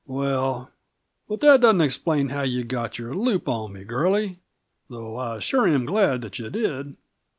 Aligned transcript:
"Well, 0.07 0.71
but 1.27 1.41
that 1.41 1.61
doesn't 1.61 1.79
explain 1.79 2.29
how 2.29 2.41
you 2.41 2.63
got 2.63 2.97
your 2.97 3.13
loop 3.13 3.47
on 3.47 3.73
me, 3.73 3.83
girlie 3.83 4.39
though 4.89 5.15
I 5.15 5.37
sure 5.37 5.67
am 5.67 5.85
glad 5.85 6.21
that 6.23 6.39
you 6.39 6.49
did!" 6.49 6.97